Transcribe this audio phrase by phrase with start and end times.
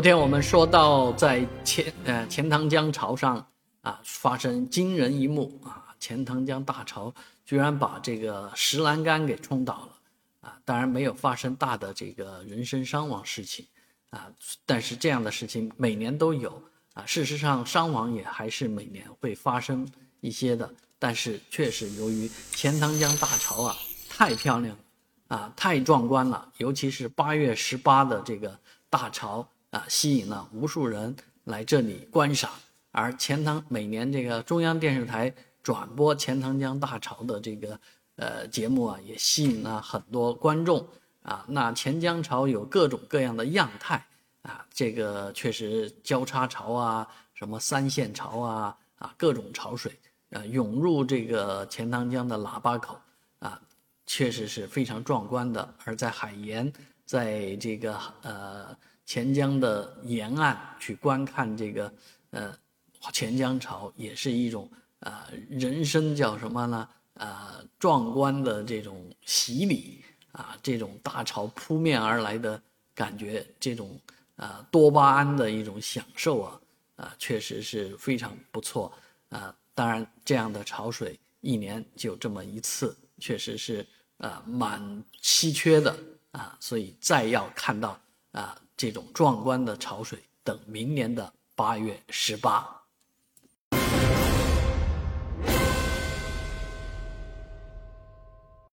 [0.00, 3.46] 昨天我们说到，在钱呃钱塘江潮上
[3.82, 13.66] 啊，发生惊人一幕啊，钱塘江大潮居然把这个石栏杆给冲倒了啊，当然没有发生大的这个人身伤亡事情
[14.08, 14.26] 啊，
[14.64, 16.50] 但是这样的事情每年都有
[16.94, 19.86] 啊，事实上伤亡也还是每年会发生
[20.22, 23.76] 一些的，但是确实由于钱塘江大潮啊
[24.08, 24.74] 太漂亮
[25.28, 28.58] 啊太壮观了，尤其是八月十八的这个
[28.88, 29.46] 大潮。
[29.70, 31.14] 啊，吸引了无数人
[31.44, 32.50] 来这里观赏，
[32.90, 37.78] 而钱塘每年这个中央电视台转播钱塘江大潮的这个
[38.16, 40.84] 呃节目啊，也吸引了很多观众
[41.22, 41.44] 啊。
[41.46, 44.04] 那钱江潮有各种各样的样态
[44.42, 49.96] 啊，这个确实交叉潮啊，什么三线潮啊啊，各种潮水
[50.32, 52.98] 啊涌入这个钱塘江的喇叭口
[53.38, 53.60] 啊，
[54.04, 55.72] 确实是非常壮观的。
[55.84, 56.72] 而在海盐，
[57.06, 58.76] 在这个呃。
[59.10, 61.92] 钱江的沿岸去观看这个，
[62.30, 62.56] 呃，
[63.12, 66.88] 钱江潮也是一种啊，人生叫什么呢？
[67.14, 72.62] 啊，壮观的这种洗礼啊，这种大潮扑面而来的
[72.94, 73.98] 感觉，这种
[74.36, 76.60] 啊多巴胺的一种享受啊，
[76.94, 78.92] 啊，确实是非常不错
[79.30, 79.52] 啊。
[79.74, 83.84] 当然，这样的潮水一年就这么一次，确实是
[84.18, 85.98] 啊蛮稀缺的
[86.30, 88.56] 啊，所以再要看到啊。
[88.80, 92.79] 这种壮观的潮水，等明年的八月十八。